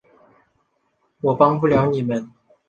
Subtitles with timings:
[1.21, 2.31] 我帮不了你们